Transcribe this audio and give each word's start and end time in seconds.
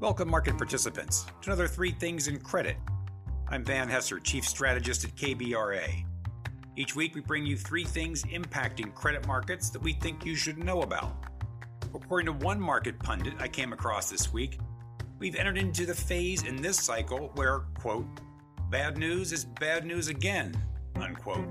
Welcome, 0.00 0.30
market 0.30 0.56
participants, 0.56 1.26
to 1.42 1.50
another 1.50 1.66
Three 1.66 1.90
Things 1.90 2.28
in 2.28 2.38
Credit. 2.38 2.76
I'm 3.48 3.64
Van 3.64 3.88
Hesser, 3.88 4.22
Chief 4.22 4.46
Strategist 4.46 5.02
at 5.02 5.16
KBRA. 5.16 6.04
Each 6.76 6.94
week, 6.94 7.16
we 7.16 7.20
bring 7.20 7.44
you 7.44 7.56
three 7.56 7.82
things 7.82 8.22
impacting 8.26 8.94
credit 8.94 9.26
markets 9.26 9.70
that 9.70 9.82
we 9.82 9.94
think 9.94 10.24
you 10.24 10.36
should 10.36 10.56
know 10.56 10.82
about. 10.82 11.24
According 11.92 12.26
to 12.26 12.44
one 12.44 12.60
market 12.60 12.96
pundit 13.00 13.34
I 13.40 13.48
came 13.48 13.72
across 13.72 14.08
this 14.08 14.32
week, 14.32 14.60
we've 15.18 15.34
entered 15.34 15.58
into 15.58 15.84
the 15.84 15.96
phase 15.96 16.44
in 16.44 16.62
this 16.62 16.76
cycle 16.76 17.32
where, 17.34 17.62
quote, 17.80 18.06
bad 18.70 18.98
news 18.98 19.32
is 19.32 19.46
bad 19.46 19.84
news 19.84 20.06
again, 20.06 20.54
unquote. 20.94 21.48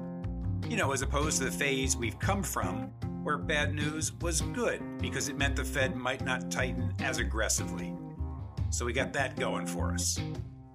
You 0.70 0.78
know, 0.78 0.93
as 0.93 1.02
opposed 1.02 1.39
to 1.39 1.43
the 1.43 1.52
phase 1.52 1.98
we've 1.98 2.18
come 2.18 2.43
from, 2.43 2.93
where 3.24 3.38
bad 3.38 3.74
news 3.74 4.14
was 4.21 4.39
good 4.39 4.82
because 5.02 5.28
it 5.28 5.38
meant 5.38 5.57
the 5.57 5.66
Fed 5.66 5.98
might 5.98 6.24
not 6.24 6.50
tighten 6.50 6.93
as 7.02 7.18
aggressively. 7.18 7.93
So 8.70 8.86
we 8.86 8.94
got 8.94 9.14
that 9.14 9.38
going 9.38 9.66
for 9.66 9.92
us, 9.92 10.20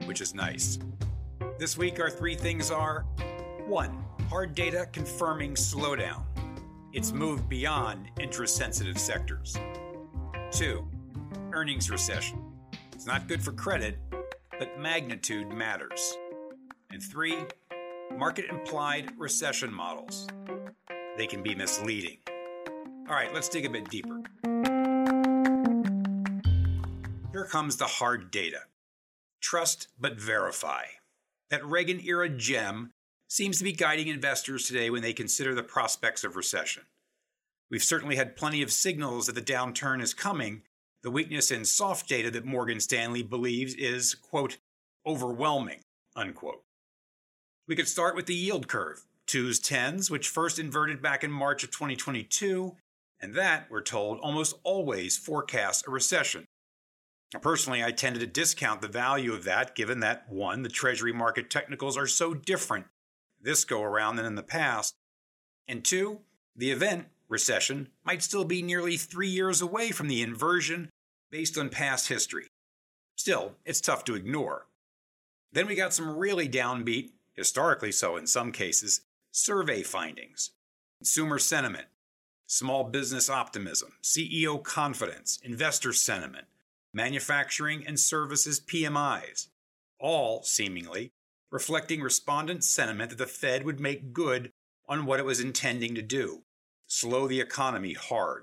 which 0.04 0.20
is 0.20 0.34
nice. 0.34 0.78
This 1.58 1.76
week, 1.76 2.00
our 2.00 2.10
three 2.10 2.34
things 2.34 2.70
are 2.70 3.04
1. 3.66 4.04
Hard 4.28 4.54
data 4.54 4.88
confirming 4.92 5.54
slowdown. 5.54 6.24
It's 6.92 7.12
moved 7.12 7.48
beyond 7.48 8.10
interest 8.18 8.56
sensitive 8.56 8.98
sectors. 8.98 9.56
2. 10.52 10.86
Earnings 11.52 11.90
recession. 11.90 12.42
It's 12.92 13.06
not 13.06 13.28
good 13.28 13.42
for 13.42 13.52
credit, 13.52 13.98
but 14.58 14.78
magnitude 14.78 15.52
matters. 15.52 16.16
And 16.90 17.02
3. 17.02 17.36
Market 18.16 18.46
implied 18.46 19.12
recession 19.16 19.72
models. 19.72 20.26
They 21.16 21.26
can 21.26 21.42
be 21.42 21.54
misleading. 21.54 22.18
All 23.08 23.14
right, 23.14 23.32
let's 23.34 23.48
dig 23.48 23.64
a 23.64 23.70
bit 23.70 23.88
deeper. 23.88 24.22
Here 27.42 27.48
comes 27.48 27.76
the 27.76 27.86
hard 27.86 28.30
data. 28.30 28.60
Trust 29.40 29.88
but 29.98 30.16
verify. 30.16 30.84
That 31.50 31.66
Reagan 31.66 31.98
era 31.98 32.28
gem 32.28 32.92
seems 33.28 33.58
to 33.58 33.64
be 33.64 33.72
guiding 33.72 34.06
investors 34.06 34.68
today 34.68 34.90
when 34.90 35.02
they 35.02 35.12
consider 35.12 35.52
the 35.52 35.64
prospects 35.64 36.22
of 36.22 36.36
recession. 36.36 36.84
We've 37.68 37.82
certainly 37.82 38.14
had 38.14 38.36
plenty 38.36 38.62
of 38.62 38.70
signals 38.70 39.26
that 39.26 39.34
the 39.34 39.42
downturn 39.42 40.00
is 40.00 40.14
coming. 40.14 40.62
The 41.02 41.10
weakness 41.10 41.50
in 41.50 41.64
soft 41.64 42.08
data 42.08 42.30
that 42.30 42.44
Morgan 42.44 42.78
Stanley 42.78 43.24
believes 43.24 43.74
is, 43.74 44.14
quote, 44.14 44.58
overwhelming, 45.04 45.80
unquote. 46.14 46.62
We 47.66 47.74
could 47.74 47.88
start 47.88 48.14
with 48.14 48.26
the 48.26 48.36
yield 48.36 48.68
curve, 48.68 49.02
twos, 49.26 49.58
tens, 49.58 50.12
which 50.12 50.28
first 50.28 50.60
inverted 50.60 51.02
back 51.02 51.24
in 51.24 51.32
March 51.32 51.64
of 51.64 51.72
2022, 51.72 52.76
and 53.18 53.34
that, 53.34 53.66
we're 53.68 53.82
told, 53.82 54.20
almost 54.20 54.54
always 54.62 55.16
forecasts 55.16 55.82
a 55.88 55.90
recession. 55.90 56.46
Personally, 57.40 57.82
I 57.82 57.92
tended 57.92 58.20
to 58.20 58.26
discount 58.26 58.82
the 58.82 58.88
value 58.88 59.32
of 59.32 59.44
that 59.44 59.74
given 59.74 60.00
that 60.00 60.28
one, 60.28 60.62
the 60.62 60.68
Treasury 60.68 61.12
market 61.12 61.48
technicals 61.48 61.96
are 61.96 62.06
so 62.06 62.34
different 62.34 62.86
this 63.42 63.64
go 63.64 63.82
around 63.82 64.16
than 64.16 64.26
in 64.26 64.36
the 64.36 64.42
past, 64.42 64.94
and 65.66 65.84
two, 65.84 66.20
the 66.54 66.70
event, 66.70 67.06
recession, 67.28 67.88
might 68.04 68.22
still 68.22 68.44
be 68.44 68.62
nearly 68.62 68.96
three 68.96 69.28
years 69.28 69.60
away 69.60 69.90
from 69.90 70.08
the 70.08 70.22
inversion 70.22 70.90
based 71.30 71.58
on 71.58 71.68
past 71.68 72.08
history. 72.08 72.46
Still, 73.16 73.52
it's 73.64 73.80
tough 73.80 74.04
to 74.04 74.14
ignore. 74.14 74.66
Then 75.52 75.66
we 75.66 75.74
got 75.74 75.92
some 75.92 76.16
really 76.16 76.48
downbeat, 76.48 77.10
historically 77.34 77.92
so 77.92 78.16
in 78.16 78.26
some 78.26 78.52
cases, 78.52 79.02
survey 79.32 79.82
findings. 79.82 80.50
Consumer 80.98 81.38
sentiment, 81.38 81.86
small 82.46 82.84
business 82.84 83.28
optimism, 83.28 83.92
CEO 84.02 84.62
confidence, 84.62 85.38
investor 85.42 85.92
sentiment, 85.92 86.46
manufacturing 86.92 87.86
and 87.86 87.98
services 87.98 88.60
PMIs, 88.60 89.48
all 89.98 90.42
seemingly 90.42 91.12
reflecting 91.52 92.00
respondent 92.00 92.64
sentiment 92.64 93.10
that 93.10 93.18
the 93.18 93.26
Fed 93.26 93.64
would 93.64 93.78
make 93.78 94.12
good 94.12 94.50
on 94.88 95.04
what 95.04 95.20
it 95.20 95.26
was 95.26 95.38
intending 95.38 95.94
to 95.94 96.02
do 96.02 96.42
slow 96.88 97.26
the 97.26 97.40
economy 97.40 97.94
hard. 97.94 98.42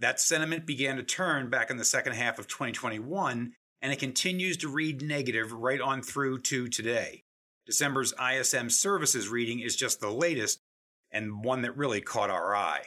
That 0.00 0.20
sentiment 0.20 0.66
began 0.66 0.96
to 0.96 1.04
turn 1.04 1.48
back 1.48 1.70
in 1.70 1.76
the 1.76 1.84
second 1.84 2.14
half 2.14 2.40
of 2.40 2.48
2021, 2.48 3.52
and 3.80 3.92
it 3.92 4.00
continues 4.00 4.56
to 4.58 4.68
read 4.68 5.00
negative 5.00 5.52
right 5.52 5.80
on 5.80 6.02
through 6.02 6.40
to 6.40 6.66
today. 6.66 7.22
December's 7.66 8.14
ISM 8.20 8.70
services 8.70 9.28
reading 9.28 9.60
is 9.60 9.76
just 9.76 10.00
the 10.00 10.10
latest 10.10 10.60
and 11.12 11.44
one 11.44 11.62
that 11.62 11.76
really 11.76 12.00
caught 12.00 12.30
our 12.30 12.56
eye. 12.56 12.86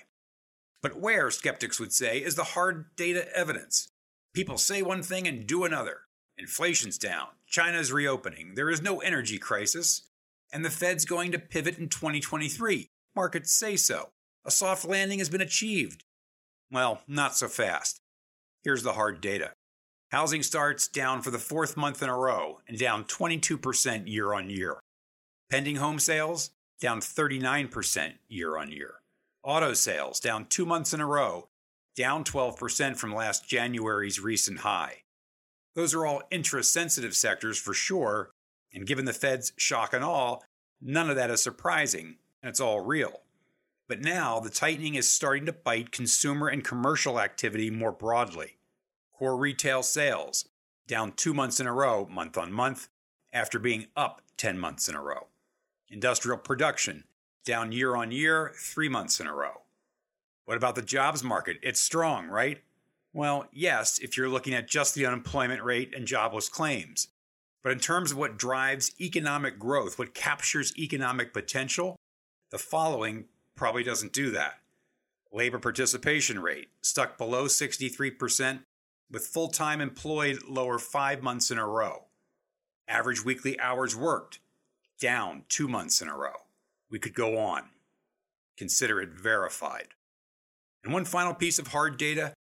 But 0.82 1.00
where, 1.00 1.32
skeptics 1.32 1.80
would 1.80 1.94
say, 1.94 2.18
is 2.18 2.36
the 2.36 2.44
hard 2.44 2.88
data 2.98 3.28
evidence? 3.34 3.88
People 4.34 4.58
say 4.58 4.82
one 4.82 5.04
thing 5.04 5.28
and 5.28 5.46
do 5.46 5.66
another. 5.66 6.02
Inflation's 6.38 6.98
down, 6.98 7.28
China's 7.46 7.92
reopening, 7.92 8.56
there 8.56 8.70
is 8.70 8.82
no 8.82 9.00
energy 9.00 9.38
crisis, 9.38 10.04
and 10.54 10.64
the 10.64 10.70
Fed's 10.70 11.04
going 11.04 11.34
to 11.34 11.40
pivot 11.40 11.78
in 11.78 11.90
2023. 11.90 12.88
Markets 13.14 13.52
say 13.52 13.76
so. 13.76 14.10
A 14.46 14.52
soft 14.52 14.86
landing 14.86 15.20
has 15.20 15.30
been 15.30 15.42
achieved. 15.42 16.06
Well, 16.72 17.02
not 17.08 17.36
so 17.36 17.50
fast. 17.50 18.00
Here's 18.64 18.84
the 18.84 18.94
hard 18.94 19.20
data. 19.20 19.52
Housing 20.12 20.44
starts 20.44 20.88
down 20.88 21.22
for 21.22 21.32
the 21.32 21.38
fourth 21.38 21.76
month 21.76 22.02
in 22.02 22.10
a 22.10 22.18
row 22.18 22.60
and 22.68 22.80
down 22.80 23.04
22% 23.04 24.08
year 24.08 24.34
on 24.34 24.50
year. 24.50 24.80
Pending 25.50 25.76
home 25.76 26.00
sales 26.00 26.52
down 26.80 27.02
39% 27.02 28.14
year 28.30 28.58
on 28.58 28.72
year. 28.72 28.96
Auto 29.44 29.74
sales 29.74 30.20
down 30.22 30.46
two 30.46 30.66
months 30.66 30.94
in 30.94 31.02
a 31.02 31.06
row 31.06 31.50
down 31.96 32.24
12% 32.24 32.98
from 32.98 33.14
last 33.14 33.48
January's 33.48 34.20
recent 34.20 34.60
high. 34.60 35.04
Those 35.76 35.94
are 35.94 36.06
all 36.06 36.24
interest 36.32 36.74
sensitive 36.74 37.16
sectors 37.16 37.58
for 37.58 37.74
sure, 37.74 38.32
and 38.74 38.88
given 38.88 39.06
the 39.06 39.14
Fed's 39.14 39.54
shock 39.58 39.94
and 39.94 40.04
all, 40.04 40.44
none 40.82 41.10
of 41.10 41.16
that 41.16 41.30
is 41.30 41.42
surprising, 41.42 42.18
and 42.42 42.50
it's 42.50 42.60
all 42.60 42.82
real. 42.82 43.22
But 43.88 44.02
now 44.02 44.40
the 44.40 44.50
tightening 44.50 44.96
is 44.96 45.08
starting 45.08 45.46
to 45.46 45.54
bite 45.54 45.92
consumer 45.92 46.48
and 46.48 46.64
commercial 46.64 47.20
activity 47.20 47.70
more 47.70 47.92
broadly. 47.92 48.58
Core 49.14 49.38
retail 49.38 49.84
sales 49.84 50.46
down 50.88 51.12
two 51.14 51.34
months 51.34 51.60
in 51.60 51.68
a 51.68 51.74
row, 51.74 52.08
month 52.10 52.38
on 52.38 52.52
month, 52.52 52.90
after 53.32 53.60
being 53.60 53.88
up 53.96 54.22
10 54.38 54.58
months 54.58 54.90
in 54.90 54.96
a 54.96 55.02
row. 55.02 55.28
Industrial 55.90 56.38
production 56.38 57.06
down 57.46 57.72
year 57.72 57.96
on 57.96 58.12
year, 58.12 58.52
three 58.56 58.90
months 58.90 59.20
in 59.20 59.28
a 59.28 59.34
row. 59.34 59.61
What 60.46 60.58
about 60.58 60.76
the 60.76 60.82
jobs 60.82 61.24
market? 61.24 61.58
It's 61.62 61.80
strong, 61.80 62.28
right? 62.28 62.62
Well, 63.14 63.48
yes, 63.52 64.00
if 64.00 64.18
you're 64.18 64.30
looking 64.30 64.54
at 64.54 64.68
just 64.68 64.96
the 64.96 65.06
unemployment 65.06 65.64
rate 65.64 65.94
and 65.96 66.06
jobless 66.06 66.50
claims. 66.50 67.10
But 67.64 67.74
in 67.74 67.80
terms 67.80 68.12
of 68.12 68.18
what 68.18 68.38
drives 68.38 68.92
economic 69.00 69.60
growth, 69.60 70.00
what 70.00 70.14
captures 70.14 70.76
economic 70.78 71.34
potential, 71.34 71.96
the 72.50 72.58
following 72.58 73.26
probably 73.56 73.84
doesn't 73.84 74.14
do 74.14 74.32
that. 74.32 74.60
Labor 75.32 75.60
participation 75.60 76.40
rate 76.40 76.70
stuck 76.82 77.18
below 77.18 77.46
63%, 77.46 78.64
with 79.12 79.28
full 79.28 79.50
time 79.50 79.82
employed 79.82 80.40
lower 80.48 80.80
five 80.80 81.22
months 81.22 81.52
in 81.52 81.58
a 81.58 81.68
row. 81.68 82.06
Average 82.88 83.24
weekly 83.24 83.60
hours 83.60 83.96
worked 83.96 84.40
down 85.00 85.44
two 85.50 85.68
months 85.68 86.02
in 86.02 86.08
a 86.08 86.16
row. 86.16 86.46
We 86.90 87.00
could 87.00 87.14
go 87.14 87.38
on. 87.38 87.64
Consider 88.58 89.02
it 89.02 89.10
verified. 89.10 89.90
And 90.84 90.94
one 90.94 91.06
final 91.06 91.34
piece 91.34 91.60
of 91.60 91.68
hard 91.68 91.98
data 91.98 92.34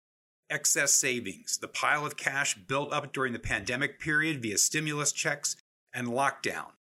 excess 0.50 0.92
savings, 0.94 1.58
the 1.58 1.68
pile 1.68 2.06
of 2.06 2.18
cash 2.18 2.56
built 2.56 2.92
up 2.92 3.14
during 3.14 3.34
the 3.34 3.40
pandemic 3.40 4.00
period 4.00 4.42
via 4.42 4.58
stimulus 4.58 5.12
checks 5.12 5.56
and 5.94 6.08
lockdown, 6.08 6.72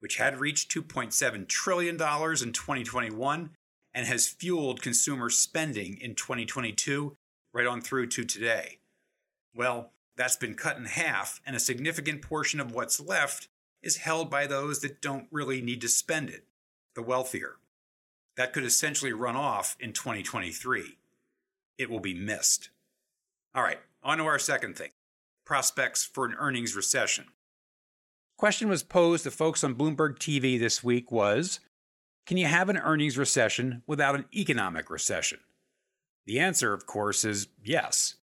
which 0.00 0.16
had 0.16 0.40
reached 0.40 0.72
$2.7 0.74 1.48
trillion 1.48 1.94
in 1.94 1.98
2021 1.98 3.50
and 3.94 4.06
has 4.06 4.28
fueled 4.28 4.82
consumer 4.82 5.28
spending 5.28 5.98
in 6.00 6.14
2022 6.14 7.16
right 7.52 7.66
on 7.66 7.80
through 7.80 8.06
to 8.06 8.24
today. 8.24 8.78
Well, 9.54 9.92
that's 10.16 10.36
been 10.36 10.54
cut 10.54 10.76
in 10.76 10.84
half, 10.86 11.40
and 11.46 11.54
a 11.54 11.60
significant 11.60 12.22
portion 12.22 12.60
of 12.60 12.72
what's 12.72 13.00
left 13.00 13.48
is 13.82 13.98
held 13.98 14.30
by 14.30 14.46
those 14.46 14.80
that 14.80 15.00
don't 15.00 15.28
really 15.30 15.60
need 15.60 15.80
to 15.80 15.88
spend 15.88 16.28
it, 16.28 16.44
the 16.94 17.02
wealthier. 17.02 17.56
That 18.36 18.52
could 18.52 18.64
essentially 18.64 19.12
run 19.12 19.36
off 19.36 19.76
in 19.80 19.92
2023 19.92 20.96
it 21.78 21.88
will 21.88 22.00
be 22.00 22.14
missed. 22.14 22.70
All 23.54 23.62
right, 23.62 23.78
on 24.02 24.18
to 24.18 24.24
our 24.24 24.38
second 24.38 24.76
thing 24.76 24.90
prospects 25.44 26.04
for 26.04 26.26
an 26.26 26.34
earnings 26.38 26.76
recession. 26.76 27.24
Question 28.36 28.68
was 28.68 28.82
posed 28.82 29.24
to 29.24 29.30
folks 29.30 29.64
on 29.64 29.74
Bloomberg 29.74 30.18
TV 30.18 30.58
this 30.58 30.84
week 30.84 31.10
was 31.10 31.58
Can 32.26 32.36
you 32.36 32.46
have 32.46 32.68
an 32.68 32.76
earnings 32.76 33.16
recession 33.16 33.82
without 33.86 34.14
an 34.14 34.26
economic 34.34 34.90
recession? 34.90 35.40
The 36.26 36.38
answer, 36.38 36.74
of 36.74 36.86
course, 36.86 37.24
is 37.24 37.48
yes. 37.64 38.16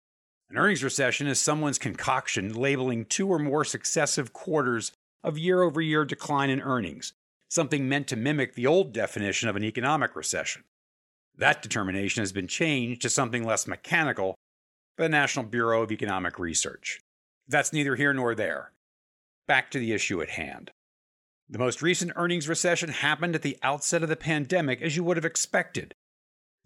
An 0.50 0.58
earnings 0.58 0.84
recession 0.84 1.26
is 1.26 1.42
someone's 1.42 1.80
concoction 1.80 2.54
labeling 2.54 3.06
two 3.06 3.30
or 3.30 3.40
more 3.40 3.64
successive 3.64 4.34
quarters 4.34 4.92
of 5.24 5.38
year 5.38 5.62
over 5.62 5.82
year 5.82 6.04
decline 6.04 6.50
in 6.50 6.62
earnings, 6.62 7.14
something 7.50 7.88
meant 7.88 8.08
to 8.10 8.18
mimic 8.18 8.54
the 8.54 8.68
old 8.68 8.92
definition 8.92 9.48
of 9.48 9.56
an 9.56 9.64
economic 9.64 10.16
recession. 10.16 10.66
That 11.38 11.62
determination 11.62 12.22
has 12.22 12.32
been 12.32 12.48
changed 12.48 13.02
to 13.02 13.10
something 13.10 13.44
less 13.44 13.68
mechanical 13.68 14.36
by 14.98 15.06
the 15.06 15.10
National 15.10 15.46
Bureau 15.46 15.82
of 15.82 15.92
Economic 15.92 16.38
Research. 16.38 17.00
That's 17.48 17.74
neither 17.74 17.96
here 17.96 18.14
nor 18.14 18.36
there. 18.36 18.72
Back 19.48 19.72
to 19.72 19.80
the 19.80 19.94
issue 19.94 20.22
at 20.22 20.30
hand. 20.30 20.72
The 21.50 21.60
most 21.60 21.82
recent 21.82 22.14
earnings 22.16 22.48
recession 22.48 22.90
happened 22.90 23.36
at 23.36 23.42
the 23.42 23.58
outset 23.64 24.04
of 24.04 24.10
the 24.10 24.16
pandemic, 24.16 24.82
as 24.82 24.96
you 24.96 25.04
would 25.04 25.18
have 25.18 25.26
expected. 25.26 25.94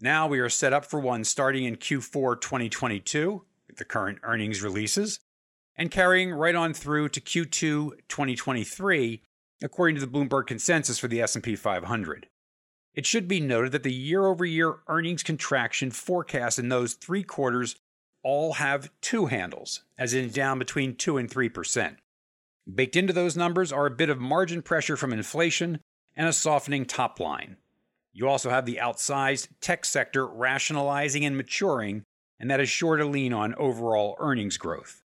Now 0.00 0.28
we 0.28 0.38
are 0.38 0.48
set 0.48 0.72
up 0.72 0.84
for 0.84 1.00
one 1.00 1.24
starting 1.24 1.64
in 1.64 1.76
Q4 1.76 2.40
2022, 2.40 3.44
the 3.76 3.84
current 3.84 4.18
earnings 4.22 4.62
releases, 4.62 5.18
and 5.76 5.90
carrying 5.90 6.32
right 6.32 6.54
on 6.54 6.72
through 6.72 7.08
to 7.10 7.20
Q2 7.20 7.50
2023, 8.08 9.22
according 9.62 9.96
to 9.96 10.06
the 10.06 10.06
Bloomberg 10.06 10.46
consensus 10.46 10.98
for 10.98 11.08
the 11.08 11.20
S&P 11.20 11.56
500. 11.56 12.28
It 12.98 13.06
should 13.06 13.28
be 13.28 13.38
noted 13.38 13.70
that 13.70 13.84
the 13.84 13.92
year-over-year 13.92 14.78
earnings 14.88 15.22
contraction 15.22 15.92
forecast 15.92 16.58
in 16.58 16.68
those 16.68 16.94
3 16.94 17.22
quarters 17.22 17.76
all 18.24 18.54
have 18.54 18.90
two 19.00 19.26
handles, 19.26 19.84
as 19.96 20.14
in 20.14 20.30
down 20.30 20.58
between 20.58 20.96
2 20.96 21.16
and 21.16 21.30
3%. 21.30 21.98
Baked 22.74 22.96
into 22.96 23.12
those 23.12 23.36
numbers 23.36 23.70
are 23.70 23.86
a 23.86 23.90
bit 23.92 24.10
of 24.10 24.18
margin 24.18 24.62
pressure 24.62 24.96
from 24.96 25.12
inflation 25.12 25.78
and 26.16 26.26
a 26.26 26.32
softening 26.32 26.86
top 26.86 27.20
line. 27.20 27.58
You 28.12 28.26
also 28.26 28.50
have 28.50 28.66
the 28.66 28.80
outsized 28.82 29.46
tech 29.60 29.84
sector 29.84 30.26
rationalizing 30.26 31.24
and 31.24 31.36
maturing, 31.36 32.02
and 32.40 32.50
that 32.50 32.58
is 32.58 32.68
sure 32.68 32.96
to 32.96 33.04
lean 33.04 33.32
on 33.32 33.54
overall 33.54 34.16
earnings 34.18 34.56
growth. 34.56 35.04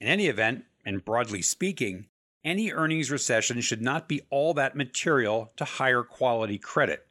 In 0.00 0.06
any 0.06 0.28
event, 0.28 0.64
and 0.86 1.04
broadly 1.04 1.42
speaking, 1.42 2.06
any 2.42 2.72
earnings 2.72 3.10
recession 3.10 3.60
should 3.60 3.82
not 3.82 4.08
be 4.08 4.22
all 4.30 4.54
that 4.54 4.74
material 4.74 5.52
to 5.56 5.66
higher 5.66 6.02
quality 6.02 6.56
credit. 6.56 7.06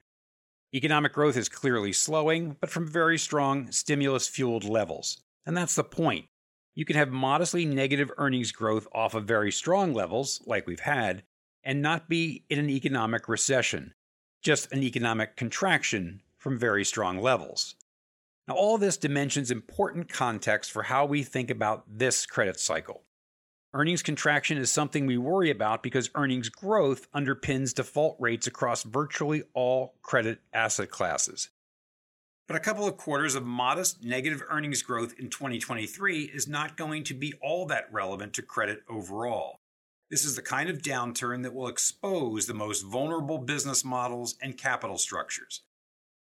Economic 0.73 1.13
growth 1.13 1.35
is 1.35 1.49
clearly 1.49 1.91
slowing, 1.91 2.55
but 2.59 2.69
from 2.69 2.87
very 2.87 3.17
strong 3.17 3.71
stimulus 3.71 4.27
fueled 4.27 4.63
levels. 4.63 5.19
And 5.45 5.57
that's 5.57 5.73
the 5.73 5.83
point. 5.83 6.25
You 6.75 6.85
can 6.85 6.95
have 6.95 7.09
modestly 7.09 7.65
negative 7.65 8.11
earnings 8.17 8.51
growth 8.51 8.87
off 8.93 9.15
of 9.15 9.25
very 9.25 9.51
strong 9.51 9.93
levels, 9.93 10.41
like 10.45 10.67
we've 10.67 10.79
had, 10.79 11.23
and 11.63 11.81
not 11.81 12.07
be 12.07 12.45
in 12.49 12.59
an 12.59 12.69
economic 12.69 13.27
recession, 13.27 13.93
just 14.43 14.71
an 14.71 14.83
economic 14.83 15.35
contraction 15.35 16.21
from 16.37 16.59
very 16.59 16.85
strong 16.85 17.19
levels. 17.19 17.73
Now, 18.47 18.53
all 18.53 18.77
this 18.77 18.97
dimensions 18.97 19.49
important 19.51 20.07
context 20.07 20.71
for 20.71 20.83
how 20.83 21.05
we 21.05 21.23
think 21.23 21.49
about 21.49 21.83
this 21.87 22.27
credit 22.27 22.59
cycle. 22.59 23.03
Earnings 23.71 24.01
contraction 24.01 24.57
is 24.57 24.71
something 24.71 25.05
we 25.05 25.19
worry 25.19 25.51
about 25.51 25.83
because 25.83 26.09
earnings 26.15 26.49
growth 26.49 27.07
underpins 27.11 27.71
default 27.71 28.15
rates 28.19 28.47
across 28.47 28.81
virtually 28.81 29.43
all 29.53 29.93
credit 30.01 30.39
asset 30.51 30.89
classes. 30.89 31.49
But 32.47 32.57
a 32.57 32.61
couple 32.61 32.87
of 32.87 32.97
quarters 32.97 33.35
of 33.35 33.45
modest 33.45 34.03
negative 34.03 34.41
earnings 34.49 34.81
growth 34.81 35.13
in 35.19 35.29
2023 35.29 36.23
is 36.33 36.47
not 36.47 36.77
going 36.77 37.03
to 37.03 37.13
be 37.13 37.35
all 37.43 37.67
that 37.67 37.93
relevant 37.93 38.33
to 38.33 38.41
credit 38.41 38.81
overall. 38.89 39.59
This 40.09 40.25
is 40.25 40.35
the 40.35 40.41
kind 40.41 40.71
of 40.71 40.81
downturn 40.81 41.43
that 41.43 41.53
will 41.53 41.67
expose 41.67 42.47
the 42.47 42.55
most 42.55 42.81
vulnerable 42.81 43.37
business 43.37 43.85
models 43.85 44.33
and 44.41 44.57
capital 44.57 44.97
structures. 44.97 45.61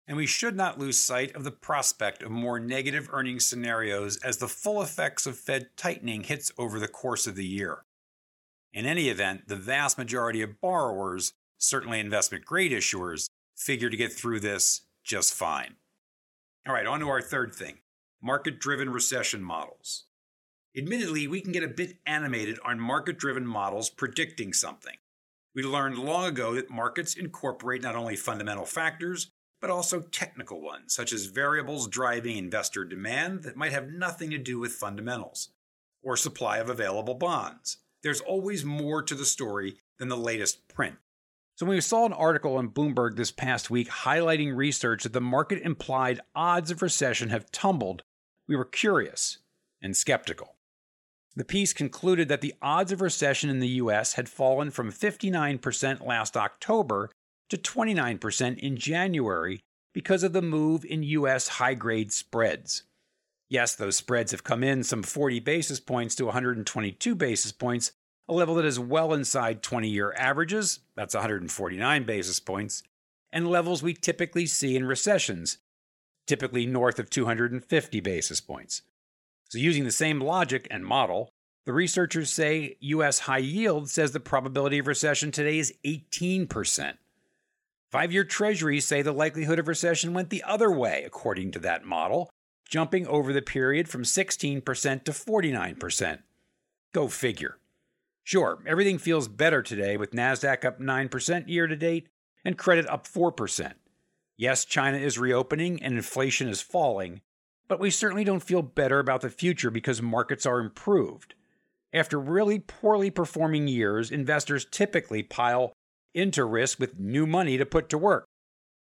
And 0.08 0.16
we 0.16 0.26
should 0.26 0.54
not 0.54 0.78
lose 0.78 0.98
sight 0.98 1.34
of 1.34 1.42
the 1.42 1.50
prospect 1.50 2.22
of 2.22 2.30
more 2.30 2.60
negative 2.60 3.08
earnings 3.12 3.46
scenarios 3.46 4.18
as 4.18 4.36
the 4.36 4.48
full 4.48 4.80
effects 4.80 5.26
of 5.26 5.36
Fed 5.36 5.70
tightening 5.76 6.22
hits 6.22 6.52
over 6.56 6.78
the 6.78 6.88
course 6.88 7.26
of 7.26 7.34
the 7.34 7.44
year. 7.44 7.84
In 8.72 8.86
any 8.86 9.08
event, 9.08 9.48
the 9.48 9.56
vast 9.56 9.98
majority 9.98 10.42
of 10.42 10.60
borrowers, 10.60 11.32
certainly 11.58 11.98
investment 11.98 12.44
grade 12.44 12.72
issuers, 12.72 13.28
figure 13.56 13.90
to 13.90 13.96
get 13.96 14.12
through 14.12 14.40
this 14.40 14.82
just 15.02 15.34
fine. 15.34 15.76
All 16.66 16.74
right, 16.74 16.86
on 16.86 17.00
to 17.00 17.08
our 17.08 17.22
third 17.22 17.54
thing 17.54 17.78
market 18.22 18.58
driven 18.58 18.90
recession 18.90 19.42
models. 19.42 20.04
Admittedly, 20.76 21.26
we 21.26 21.40
can 21.40 21.52
get 21.52 21.62
a 21.62 21.68
bit 21.68 21.96
animated 22.06 22.58
on 22.64 22.78
market 22.78 23.18
driven 23.18 23.46
models 23.46 23.88
predicting 23.88 24.52
something. 24.52 24.96
We 25.54 25.62
learned 25.62 25.96
long 25.96 26.26
ago 26.26 26.54
that 26.54 26.70
markets 26.70 27.14
incorporate 27.14 27.82
not 27.82 27.96
only 27.96 28.16
fundamental 28.16 28.66
factors, 28.66 29.30
but 29.60 29.70
also 29.70 30.00
technical 30.00 30.60
ones, 30.60 30.94
such 30.94 31.12
as 31.12 31.26
variables 31.26 31.88
driving 31.88 32.36
investor 32.36 32.84
demand 32.84 33.42
that 33.42 33.56
might 33.56 33.72
have 33.72 33.88
nothing 33.88 34.30
to 34.30 34.38
do 34.38 34.58
with 34.58 34.72
fundamentals, 34.72 35.50
or 36.02 36.16
supply 36.16 36.58
of 36.58 36.68
available 36.68 37.14
bonds. 37.14 37.78
There's 38.02 38.20
always 38.20 38.64
more 38.64 39.02
to 39.02 39.14
the 39.14 39.24
story 39.24 39.78
than 39.98 40.08
the 40.08 40.16
latest 40.16 40.68
print. 40.68 40.96
So, 41.56 41.64
when 41.64 41.76
we 41.76 41.80
saw 41.80 42.04
an 42.04 42.12
article 42.12 42.56
on 42.56 42.68
Bloomberg 42.68 43.16
this 43.16 43.32
past 43.32 43.70
week 43.70 43.88
highlighting 43.88 44.54
research 44.54 45.04
that 45.04 45.14
the 45.14 45.20
market 45.22 45.62
implied 45.62 46.20
odds 46.34 46.70
of 46.70 46.82
recession 46.82 47.30
have 47.30 47.50
tumbled, 47.50 48.02
we 48.46 48.56
were 48.56 48.64
curious 48.64 49.38
and 49.80 49.96
skeptical. 49.96 50.56
The 51.34 51.44
piece 51.44 51.72
concluded 51.72 52.28
that 52.28 52.40
the 52.40 52.54
odds 52.62 52.92
of 52.92 53.00
recession 53.00 53.50
in 53.50 53.60
the 53.60 53.68
US 53.68 54.14
had 54.14 54.28
fallen 54.28 54.70
from 54.70 54.92
59% 54.92 56.06
last 56.06 56.36
October 56.36 57.10
to 57.50 57.56
29% 57.56 58.58
in 58.58 58.76
January 58.76 59.60
because 59.92 60.22
of 60.22 60.32
the 60.32 60.42
move 60.42 60.84
in 60.84 61.02
US 61.02 61.48
high 61.48 61.74
grade 61.74 62.12
spreads. 62.12 62.82
Yes, 63.48 63.74
those 63.74 63.96
spreads 63.96 64.32
have 64.32 64.44
come 64.44 64.64
in 64.64 64.82
some 64.82 65.02
40 65.02 65.40
basis 65.40 65.80
points 65.80 66.14
to 66.16 66.24
122 66.24 67.14
basis 67.14 67.52
points, 67.52 67.92
a 68.28 68.34
level 68.34 68.56
that 68.56 68.64
is 68.64 68.78
well 68.78 69.14
inside 69.14 69.62
20 69.62 69.88
year 69.88 70.12
averages, 70.18 70.80
that's 70.96 71.14
149 71.14 72.04
basis 72.04 72.40
points, 72.40 72.82
and 73.32 73.48
levels 73.48 73.82
we 73.82 73.94
typically 73.94 74.46
see 74.46 74.76
in 74.76 74.84
recessions, 74.84 75.58
typically 76.26 76.66
north 76.66 76.98
of 76.98 77.08
250 77.08 78.00
basis 78.00 78.40
points. 78.40 78.82
So, 79.48 79.58
using 79.58 79.84
the 79.84 79.92
same 79.92 80.20
logic 80.20 80.66
and 80.70 80.84
model, 80.84 81.30
the 81.66 81.72
researchers 81.72 82.30
say 82.30 82.76
US 82.80 83.20
high 83.20 83.38
yield 83.38 83.88
says 83.88 84.10
the 84.10 84.20
probability 84.20 84.78
of 84.78 84.88
recession 84.88 85.30
today 85.30 85.58
is 85.58 85.72
18%. 85.84 86.94
Five 87.96 88.12
year 88.12 88.24
treasuries 88.24 88.84
say 88.84 89.00
the 89.00 89.10
likelihood 89.10 89.58
of 89.58 89.68
recession 89.68 90.12
went 90.12 90.28
the 90.28 90.42
other 90.42 90.70
way, 90.70 91.02
according 91.06 91.52
to 91.52 91.58
that 91.60 91.86
model, 91.86 92.28
jumping 92.68 93.06
over 93.06 93.32
the 93.32 93.40
period 93.40 93.88
from 93.88 94.02
16% 94.02 94.62
to 95.04 95.12
49%. 95.12 96.18
Go 96.92 97.08
figure. 97.08 97.56
Sure, 98.22 98.62
everything 98.66 98.98
feels 98.98 99.28
better 99.28 99.62
today 99.62 99.96
with 99.96 100.10
NASDAQ 100.10 100.66
up 100.66 100.78
9% 100.78 101.48
year 101.48 101.66
to 101.66 101.74
date 101.74 102.08
and 102.44 102.58
credit 102.58 102.86
up 102.86 103.08
4%. 103.08 103.72
Yes, 104.36 104.66
China 104.66 104.98
is 104.98 105.18
reopening 105.18 105.82
and 105.82 105.94
inflation 105.94 106.50
is 106.50 106.60
falling, 106.60 107.22
but 107.66 107.80
we 107.80 107.88
certainly 107.88 108.24
don't 108.24 108.42
feel 108.42 108.60
better 108.60 108.98
about 108.98 109.22
the 109.22 109.30
future 109.30 109.70
because 109.70 110.02
markets 110.02 110.44
are 110.44 110.60
improved. 110.60 111.34
After 111.94 112.20
really 112.20 112.58
poorly 112.58 113.08
performing 113.10 113.68
years, 113.68 114.10
investors 114.10 114.66
typically 114.70 115.22
pile 115.22 115.72
into 116.16 116.44
risk 116.44 116.80
with 116.80 116.98
new 116.98 117.26
money 117.26 117.58
to 117.58 117.66
put 117.66 117.88
to 117.90 117.98
work. 117.98 118.24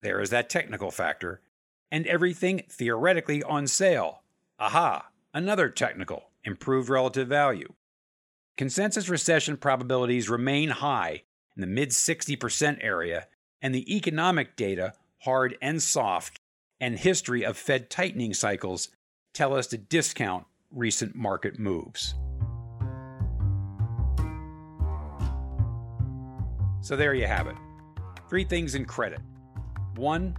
There 0.01 0.19
is 0.19 0.29
that 0.31 0.49
technical 0.49 0.91
factor. 0.91 1.41
And 1.89 2.05
everything 2.05 2.63
theoretically 2.69 3.41
on 3.41 3.67
sale. 3.67 4.23
Aha, 4.59 5.07
another 5.33 5.69
technical, 5.69 6.29
improved 6.43 6.89
relative 6.89 7.27
value. 7.27 7.73
Consensus 8.57 9.09
recession 9.09 9.57
probabilities 9.57 10.29
remain 10.29 10.69
high 10.69 11.23
in 11.55 11.61
the 11.61 11.67
mid 11.67 11.89
60% 11.89 12.83
area, 12.83 13.27
and 13.61 13.73
the 13.73 13.95
economic 13.95 14.55
data, 14.55 14.93
hard 15.19 15.57
and 15.61 15.81
soft, 15.81 16.39
and 16.79 16.99
history 16.99 17.45
of 17.45 17.57
Fed 17.57 17.89
tightening 17.89 18.33
cycles 18.33 18.89
tell 19.33 19.55
us 19.55 19.67
to 19.67 19.77
discount 19.77 20.45
recent 20.71 21.15
market 21.15 21.57
moves. 21.57 22.15
So 26.83 26.97
there 26.97 27.13
you 27.13 27.25
have 27.27 27.47
it. 27.47 27.55
Three 28.29 28.43
things 28.43 28.75
in 28.75 28.83
credit. 28.83 29.21
One, 29.95 30.35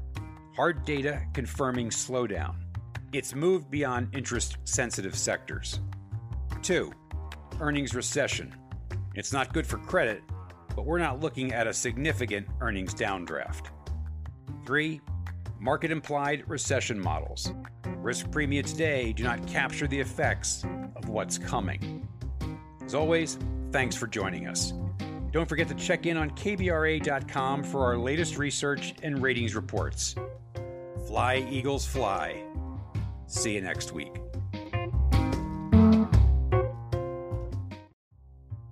hard 0.54 0.84
data 0.84 1.22
confirming 1.32 1.88
slowdown. 1.88 2.56
It's 3.14 3.34
moved 3.34 3.70
beyond 3.70 4.14
interest 4.14 4.58
sensitive 4.64 5.16
sectors. 5.16 5.80
Two, 6.60 6.92
earnings 7.60 7.94
recession. 7.94 8.54
It's 9.14 9.32
not 9.32 9.54
good 9.54 9.66
for 9.66 9.78
credit, 9.78 10.22
but 10.76 10.84
we're 10.84 10.98
not 10.98 11.18
looking 11.18 11.54
at 11.54 11.66
a 11.66 11.72
significant 11.72 12.46
earnings 12.60 12.94
downdraft. 12.94 13.68
Three, 14.66 15.00
market 15.58 15.90
implied 15.90 16.44
recession 16.46 17.00
models. 17.00 17.54
Risk 17.96 18.26
premia 18.26 18.62
today 18.62 19.14
do 19.14 19.22
not 19.22 19.46
capture 19.46 19.86
the 19.86 19.98
effects 19.98 20.66
of 20.94 21.08
what's 21.08 21.38
coming. 21.38 22.06
As 22.84 22.94
always, 22.94 23.38
thanks 23.72 23.96
for 23.96 24.06
joining 24.06 24.46
us. 24.46 24.74
Don't 25.34 25.48
forget 25.48 25.66
to 25.66 25.74
check 25.74 26.06
in 26.06 26.16
on 26.16 26.30
KBRA.com 26.30 27.64
for 27.64 27.84
our 27.84 27.98
latest 27.98 28.38
research 28.38 28.94
and 29.02 29.20
ratings 29.20 29.56
reports. 29.56 30.14
Fly, 31.08 31.44
Eagles, 31.50 31.84
fly. 31.84 32.40
See 33.26 33.56
you 33.56 33.60
next 33.60 33.90
week. 33.90 34.14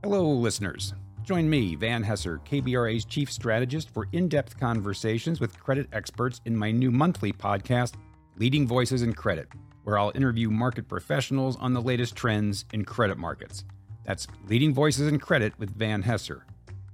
Hello, 0.04 0.31
listeners. 0.31 0.95
Join 1.25 1.50
me, 1.50 1.75
Van 1.75 2.04
Hesser, 2.04 2.38
KBRA's 2.47 3.07
chief 3.07 3.33
strategist, 3.33 3.90
for 3.90 4.07
in 4.12 4.28
depth 4.28 4.57
conversations 4.61 5.40
with 5.40 5.59
credit 5.59 5.88
experts 5.92 6.40
in 6.45 6.57
my 6.57 6.71
new 6.71 6.92
monthly 6.92 7.33
podcast, 7.33 7.95
Leading 8.37 8.69
Voices 8.69 9.02
in 9.02 9.14
Credit, 9.14 9.49
where 9.83 9.99
I'll 9.99 10.12
interview 10.14 10.49
market 10.49 10.87
professionals 10.87 11.57
on 11.57 11.73
the 11.73 11.83
latest 11.83 12.14
trends 12.14 12.66
in 12.73 12.85
credit 12.85 13.19
markets. 13.19 13.64
That's 14.04 14.28
Leading 14.47 14.73
Voices 14.73 15.09
in 15.09 15.19
Credit 15.19 15.59
with 15.59 15.76
Van 15.76 16.04
Hesser. 16.04 16.42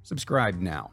Subscribe 0.08 0.58
now. 0.58 0.90